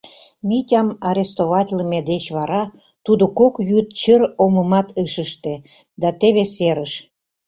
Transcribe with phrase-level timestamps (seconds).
[0.47, 2.63] Митям арестоватлыме деч вара
[3.05, 5.53] тудо кок йӱд чыр омымат ыш ыште,—
[6.01, 6.93] да теве серыш.